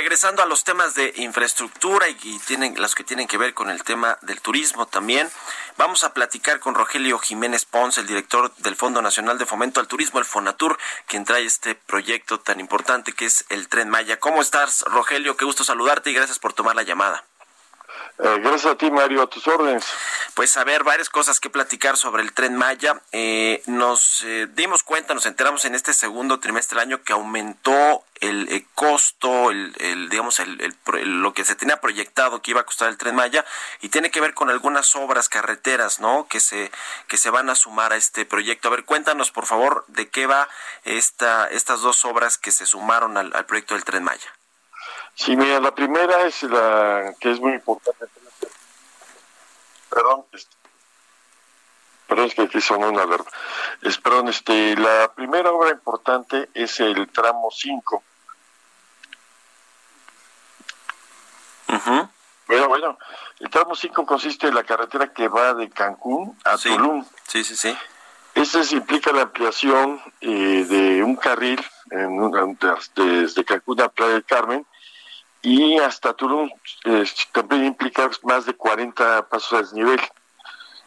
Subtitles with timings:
[0.00, 3.68] Regresando a los temas de infraestructura y, y tienen los que tienen que ver con
[3.68, 5.30] el tema del turismo también,
[5.76, 9.88] vamos a platicar con Rogelio Jiménez Pons, el director del Fondo Nacional de Fomento al
[9.88, 14.18] Turismo, el Fonatur, quien trae este proyecto tan importante que es el Tren Maya.
[14.18, 15.36] ¿Cómo estás, Rogelio?
[15.36, 17.29] Qué gusto saludarte y gracias por tomar la llamada.
[18.22, 19.86] Eh, gracias a ti, Mario, a tus órdenes.
[20.34, 23.00] Pues a ver, varias cosas que platicar sobre el tren Maya.
[23.12, 28.04] Eh, nos eh, dimos cuenta, nos enteramos en este segundo trimestre del año que aumentó
[28.20, 32.60] el, el costo, el, el digamos, el, el, lo que se tenía proyectado que iba
[32.60, 33.46] a costar el tren Maya
[33.80, 36.26] y tiene que ver con algunas obras carreteras, ¿no?
[36.28, 36.70] Que se
[37.08, 38.68] que se van a sumar a este proyecto.
[38.68, 40.46] A ver, cuéntanos, por favor, de qué va
[40.84, 44.30] esta estas dos obras que se sumaron al, al proyecto del tren Maya.
[45.14, 47.99] Sí, mira, la primera es la que es muy importante.
[49.90, 50.56] Perdón, este,
[52.06, 53.30] perdón, es que aquí sonó una alerta.
[53.82, 58.02] Es, perdón, este, la primera obra importante es el tramo 5.
[61.68, 62.08] Uh-huh.
[62.46, 62.98] Bueno, bueno,
[63.38, 66.68] el tramo 5 consiste en la carretera que va de Cancún a sí.
[66.68, 67.04] Tulum.
[67.26, 67.76] Sí, sí, sí.
[68.34, 72.46] Este implica la ampliación eh, de un carril en una,
[72.94, 74.66] desde Cancún a Playa del Carmen
[75.42, 76.50] y hasta Tulum
[76.84, 80.00] eh, también implica más de 40 pasos a desnivel.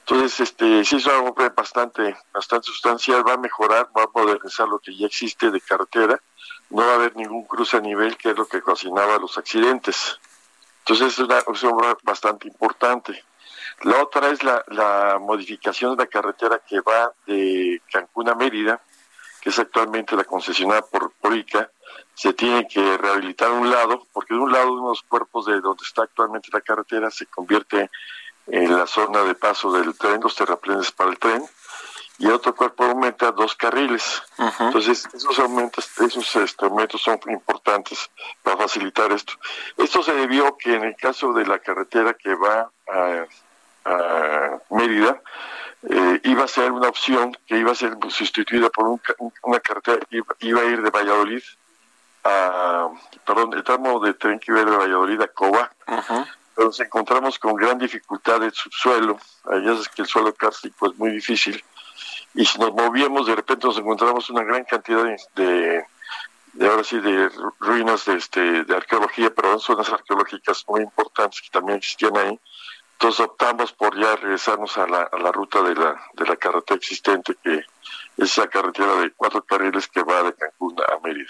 [0.00, 4.78] Entonces, este, sí es algo bastante, bastante sustancial, va a mejorar, va a modernizar lo
[4.78, 6.20] que ya existe de carretera,
[6.70, 10.18] no va a haber ningún cruce a nivel, que es lo que ocasionaba los accidentes.
[10.80, 13.24] Entonces, es una, es una obra bastante importante.
[13.82, 18.80] La otra es la, la modificación de la carretera que va de Cancún a Mérida,
[19.40, 21.68] que es actualmente la concesionada por, por ICA,
[22.16, 25.60] se tiene que rehabilitar un lado, porque de un lado uno de los cuerpos de
[25.60, 27.90] donde está actualmente la carretera se convierte
[28.46, 31.44] en la zona de paso del tren, los terraplenes para el tren,
[32.18, 34.22] y otro cuerpo aumenta dos carriles.
[34.38, 34.66] Uh -huh.
[34.68, 38.10] Entonces, esos aumentos, esos este, aumentos son importantes
[38.42, 39.34] para facilitar esto.
[39.76, 43.26] Esto se debió que en el caso de la carretera que va a,
[43.84, 45.20] a Mérida,
[45.90, 49.00] eh, iba a ser una opción que iba a ser sustituida por un,
[49.42, 51.42] una carretera que iba, iba, a ir de Valladolid
[52.26, 52.88] a,
[53.24, 56.26] perdón, el tramo de tren que iba de Valladolid a Coba, uh -huh.
[56.54, 60.98] pero nos encontramos con gran dificultad del subsuelo, allá es que el suelo kárstico es
[60.98, 61.62] muy difícil,
[62.34, 65.04] y si nos movíamos de repente nos encontramos una gran cantidad
[65.34, 65.84] de,
[66.54, 71.40] de, ahora sí, de ruinas de, este, de arqueología, pero son zonas arqueológicas muy importantes
[71.42, 72.38] que también existían ahí,
[72.92, 76.78] entonces optamos por ya regresarnos a la, a la ruta de la, de la carretera
[76.78, 77.66] existente, que es
[78.16, 81.28] esa carretera de cuatro carriles que va de Cancún a Mérida.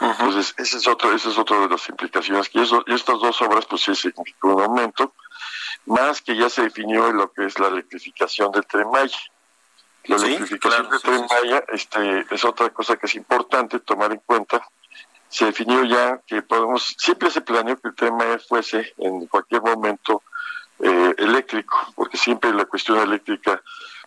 [0.00, 0.10] Uh -huh.
[0.12, 2.50] Entonces, ese es otro, ese es otro de las implicaciones.
[2.52, 5.14] Y, eso, y estas dos obras, pues sí significó un aumento,
[5.86, 9.18] más que ya se definió lo que es la electrificación del tren Maya.
[10.04, 13.80] La sí, electrificación claro, del sí, tren Maya este, es otra cosa que es importante
[13.80, 14.66] tomar en cuenta.
[15.28, 19.62] Se definió ya que podemos, siempre se planeó que el tren Maya fuese en cualquier
[19.62, 20.22] momento
[20.78, 23.62] eh, eléctrico, porque siempre la cuestión eléctrica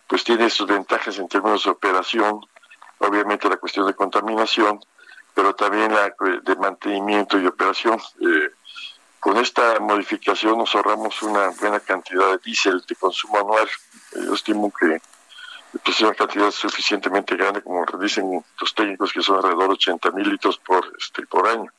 [0.06, 2.40] pues tiene sus ventajas en términos de operación,
[2.98, 4.80] obviamente la cuestión de contaminación,
[5.34, 8.00] pero también la de mantenimiento y operación.
[8.20, 8.50] Eh,
[9.18, 13.68] con esta modificación nos ahorramos una buena cantidad de diésel de consumo anual.
[14.12, 15.00] Eh, yo estimo que
[15.84, 20.10] pues, es una cantidad suficientemente grande, como dicen los técnicos, que son alrededor de 80
[20.12, 21.70] mil litros por, este, por año.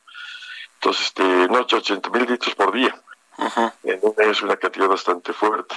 [0.74, 2.94] Entonces, este, no, 80 mil litros por día.
[3.38, 4.30] Uh -huh.
[4.30, 5.74] Es una cantidad bastante fuerte.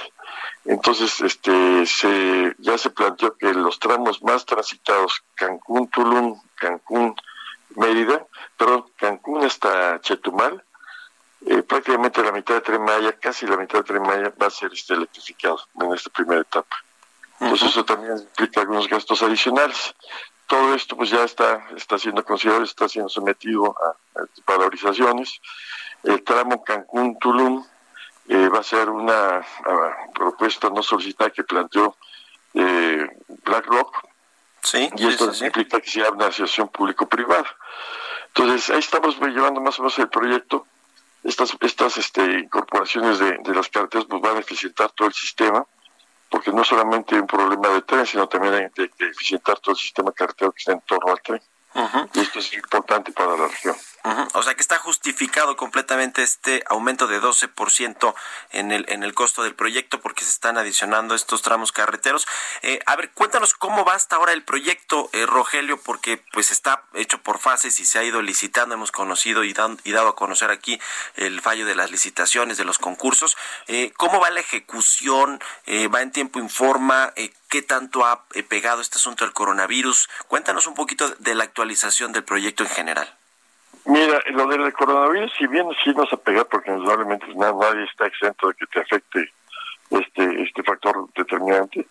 [0.64, 7.14] Entonces, este, se, ya se planteó que los tramos más transitados, Cancún, Tulum, Cancún,
[7.76, 8.26] Mérida,
[8.56, 10.62] perdón, Cancún hasta Chetumal,
[11.46, 14.50] eh, prácticamente la mitad de Tren Maya, casi la mitad de Tren Maya va a
[14.50, 16.76] ser este, electrificado en esta primera etapa.
[17.40, 17.70] Entonces uh -huh.
[17.70, 19.94] eso también implica algunos gastos adicionales.
[20.46, 25.40] Todo esto pues ya está, está siendo considerado, está siendo sometido a, a valorizaciones.
[26.02, 27.64] El tramo Cancún-Tulum
[28.28, 29.44] eh, va a ser una a,
[30.14, 31.96] propuesta no solicitada que planteó
[32.54, 33.06] eh,
[33.44, 33.96] BlackRock,
[34.66, 37.46] Sí, y esto sí, sí, implica que sea una asociación público-privada.
[38.28, 40.66] Entonces, ahí estamos llevando más o menos el proyecto.
[41.22, 45.64] Estas, estas este, incorporaciones de, de las carreteras pues, van a eficientar todo el sistema
[46.28, 50.12] porque no solamente un problema de tren, sino también hay que eficientar todo el sistema
[50.12, 51.40] carretero que está en torno al tren.
[52.14, 53.76] Y esto es importante para la región.
[54.34, 58.14] O sea que está justificado completamente este aumento de 12%
[58.52, 62.28] en el, en el costo del proyecto porque se están adicionando estos tramos carreteros.
[62.62, 66.84] Eh, a ver, cuéntanos cómo va hasta ahora el proyecto, eh, Rogelio, porque pues está
[66.94, 68.76] hecho por fases y se ha ido licitando.
[68.76, 70.80] Hemos conocido y, y dado a conocer aquí
[71.16, 73.36] el fallo de las licitaciones, de los concursos.
[73.66, 75.40] Eh, ¿Cómo va la ejecución?
[75.92, 77.12] ¿Va en tiempo informa?
[77.48, 80.08] ¿Qué tanto ha pegado este asunto del coronavirus?
[80.28, 83.16] Cuéntanos un poquito de la actualización del proyecto en general.
[83.84, 88.54] Mira, lo del coronavirus, si bien sí nos apega, porque indudablemente nadie está exento de
[88.54, 89.30] que te afecte
[89.90, 91.86] este este factor determinante,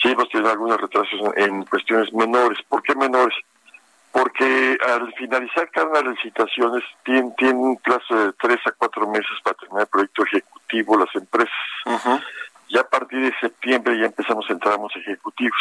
[0.00, 2.58] sí hemos tenido algunos retrasos en, cuestiones menores.
[2.68, 3.34] ¿Por qué menores?
[4.12, 9.30] Porque al finalizar cada una licitaciones tienen, tienen un plazo de tres a cuatro meses
[9.42, 11.54] para terminar el proyecto ejecutivo las empresas.
[12.68, 15.58] Ya a partir de septiembre ya empezamos a entrar ejecutivos.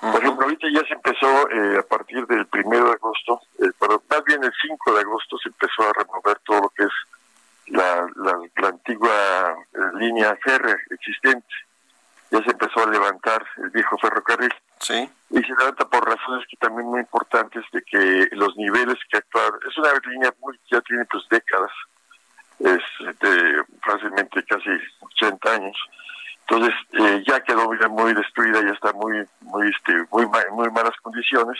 [0.00, 4.02] Por ejemplo, ahorita ya se empezó eh, a partir del primero de agosto, eh, pero
[4.10, 6.92] más bien el 5 de agosto se empezó a remover todo lo que es
[7.68, 11.54] la, la, antigua eh, línea férrea existente.
[12.30, 14.52] Ya se empezó a levantar el viejo ferrocarril.
[14.80, 15.08] Sí.
[15.30, 19.58] Y se levanta por razones que también muy importantes de que los niveles que actuaron,
[19.68, 21.70] es una línea muy, ya tiene pues décadas,
[22.58, 22.82] es
[23.20, 24.70] de fácilmente casi
[25.00, 25.76] 80 años
[26.46, 31.58] entonces eh, ya quedó muy destruida, ya está muy muy este, muy muy malas condiciones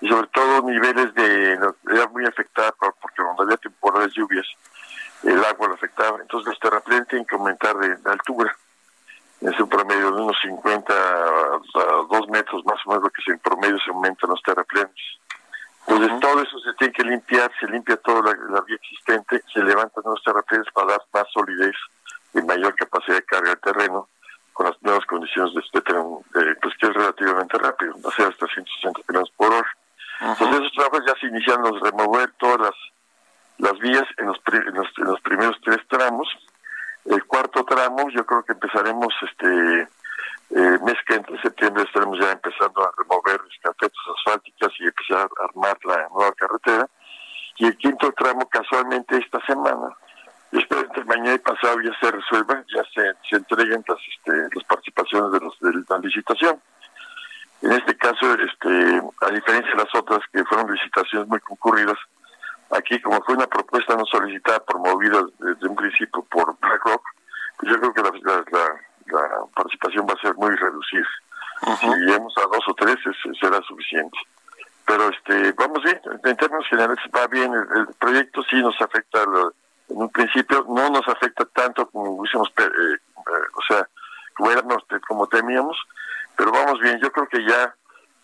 [0.00, 4.46] y sobre todo niveles de era muy afectada porque cuando había temporadas lluvias
[5.24, 8.54] el agua lo afectaba, entonces los terraplenes tienen que aumentar de, altura.
[9.40, 11.60] Es un promedio de unos 50 a
[12.10, 14.94] 2 metros más o menos lo que se, en promedio se aumentan los terraplenes.
[15.86, 20.04] Entonces todo eso se tiene que limpiar, se limpia toda la, vía existente, se levantan
[20.06, 21.74] los terraplenes para dar más solidez
[22.38, 24.08] y mayor capacidad de carga del terreno
[24.52, 26.02] con las nuevas condiciones de este tren,
[26.34, 29.68] eh, pues que es relativamente rápido, va a ser hasta 160 km por hora.
[30.20, 32.74] Entonces esos trabajos ya se inician los remover todas las,
[33.58, 34.40] las vías en los,
[34.98, 36.28] en los, primeros tres tramos.
[37.04, 39.82] El cuarto tramo yo creo que empezaremos este
[40.50, 45.44] eh, mes que entre septiembre estaremos ya empezando a remover carpetas asfálticas y empezar a
[45.44, 46.88] armar la nueva carretera.
[47.58, 49.94] Y el quinto tramo casualmente esta semana
[50.50, 54.48] y espero que mañana y pasado ya se resuelva, ya se, se entreguen las, este,
[54.54, 56.60] las participaciones de, los, de la licitación.
[57.60, 61.98] En este caso, este, a diferencia de las otras que fueron licitaciones muy concurridas,
[62.70, 67.02] aquí como fue una propuesta no solicitada, promovida desde un principio por BlackRock,
[67.58, 71.08] pues yo creo que la, la, participación va a ser muy reducida.
[71.80, 72.96] Si llegamos a dos o tres,
[73.40, 74.16] será suficiente.
[74.86, 79.26] Pero este, vamos bien, en términos generales va bien, el, proyecto sí nos afecta a
[79.88, 82.98] en un principio no nos afecta tanto como hubiésemos, eh, eh,
[83.54, 83.88] o sea,
[85.06, 85.76] como, temíamos,
[86.36, 87.74] pero vamos bien, yo creo que ya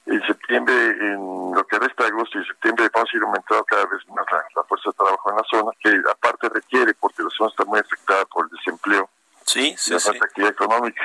[0.07, 3.87] en septiembre, en lo que resta de agosto y septiembre, vamos a ir aumentando cada
[3.87, 7.51] vez más la, fuerza de trabajo en la zona, que aparte requiere, porque la zona
[7.51, 9.09] está muy afectada por el desempleo
[9.45, 11.03] sí, sí, la falta actividad económica.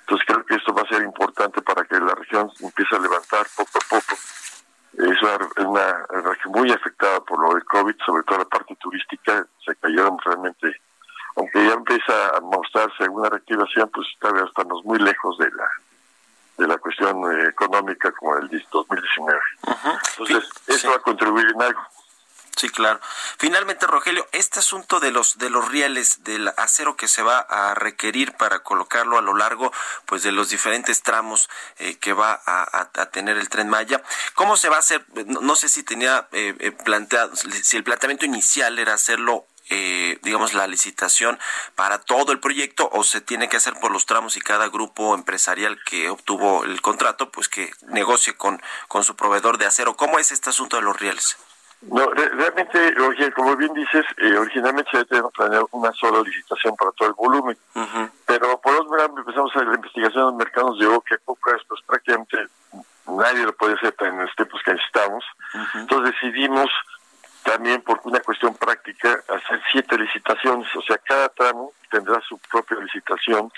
[0.00, 3.46] Entonces creo que esto va a ser importante para que la región empiece a levantar
[3.56, 4.16] poco a poco
[4.98, 5.22] es
[5.58, 10.16] una, región muy afectada por lo del COVID, sobre todo la parte turística, se cayeron
[10.24, 10.80] realmente,
[11.36, 12.40] aunque ya empieza a
[13.24, 15.68] alguna reactivación, pues todavía estamos muy lejos de la
[16.56, 19.40] de la cuestión eh, económica como el 2019.
[20.10, 21.80] Entonces, eso va a contribuir en algo.
[22.56, 23.00] Sí, claro.
[23.38, 27.74] Finalmente, Rogelio, este asunto de los de los rieles del acero que se va a
[27.74, 29.72] requerir para colocarlo a lo largo,
[30.06, 34.00] pues de los diferentes tramos eh, que va a, tener el tren Maya,
[34.34, 35.04] ¿cómo se va a hacer?
[35.26, 39.46] No, sé si tenía eh, eh, planteado, si el planteamiento inicial era hacerlo
[40.22, 41.38] digamos, la licitación
[41.74, 45.14] para todo el proyecto o se tiene que hacer por los tramos y cada grupo
[45.14, 49.94] empresarial que obtuvo el contrato, pues que negocie con, con su proveedor de acero.
[49.96, 51.36] ¿Cómo es este asunto de los rieles?
[51.90, 52.94] No, realmente,
[53.34, 57.58] como bien dices, eh, originalmente se había planeado una sola licitación para todo el volumen,
[58.26, 61.80] pero por otro lado empezamos a la investigación en los mercados de que poco pues
[61.86, 62.48] prácticamente
[63.06, 65.24] nadie lo puede hacer en los tiempos que necesitamos,
[65.74, 66.70] entonces decidimos
[67.44, 72.78] también por una cuestión práctica hacer siete licitaciones, o sea, cada tramo tendrá su propia
[72.78, 73.50] licitación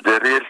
[0.00, 0.46] de riel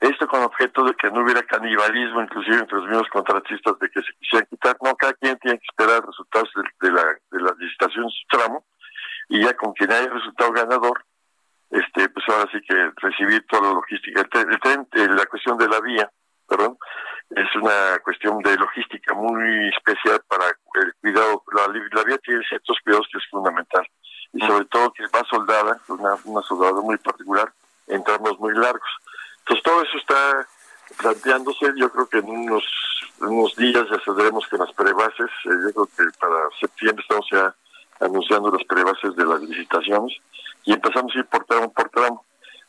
[0.00, 4.00] esto con objeto de que no hubiera canibalismo, inclusive entre los mismos contratistas, de que
[4.00, 4.76] se quisieran quitar.
[4.80, 8.64] No, cada quien tiene que esperar resultados de, la, de la licitación de su tramo
[9.28, 11.04] y ya con quien haya resultado ganador,
[11.70, 14.20] este, pues ahora sí que recibir toda la logística.
[14.20, 16.10] El tren, eh, la cuestión de la vía,
[16.46, 16.78] perdón,
[17.30, 21.42] es una cuestión de logística muy especial para el cuidado.
[21.52, 23.86] La, la vía tiene ciertos cuidados que es fundamental
[24.32, 27.52] y sobre todo que va soldada, una, una soldadura muy particular
[27.86, 28.88] en tramos muy largos.
[29.40, 30.46] Entonces todo eso está
[30.98, 32.64] planteándose, yo creo que en unos,
[33.20, 37.54] unos días ya saldremos con las prebases, eh, yo creo que para septiembre estamos ya
[38.00, 40.16] anunciando las prebases de las licitaciones
[40.64, 42.24] y empezamos a ir por tramo por tramo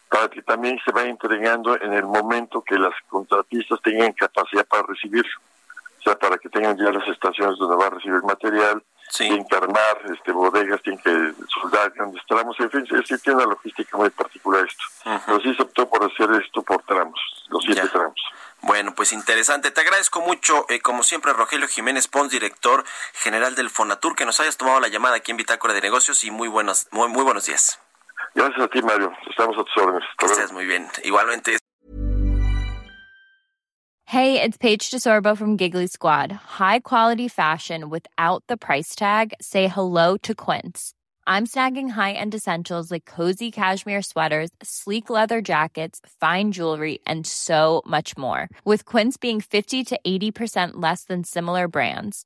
[0.09, 4.83] para que también se vaya entregando en el momento que las contratistas tengan capacidad para
[4.83, 5.31] recibirlo.
[5.99, 8.83] O sea, para que tengan ya las estaciones donde va a recibir material,
[9.17, 13.47] tienen que armar este, bodegas, tienen que soldar grandes tramos, en fin, sí tiene una
[13.47, 14.83] logística muy particular esto.
[15.25, 18.21] Pero sí se optó por hacer esto por tramos, los siete tramos.
[18.61, 19.71] Bueno, pues interesante.
[19.71, 24.39] Te agradezco mucho, eh, como siempre, Rogelio Jiménez Pons, director general del Fonatur, que nos
[24.39, 27.45] hayas tomado la llamada aquí en Bitácora de Negocios y muy buenos, muy, muy buenos
[27.45, 27.79] días.
[28.35, 29.11] Gracias a ti, Mario.
[29.29, 30.03] Estamos a tus órdenes.
[30.17, 30.87] Que estés muy bien.
[31.03, 31.57] Igualmente.
[34.05, 36.31] Hey, it's Paige DeSorbo from Giggly Squad.
[36.31, 39.33] High quality fashion without the price tag.
[39.39, 40.93] Say hello to Quince.
[41.27, 47.83] I'm snagging high-end essentials like cozy cashmere sweaters, sleek leather jackets, fine jewelry, and so
[47.85, 48.49] much more.
[48.65, 52.25] With Quince being 50 to 80% less than similar brands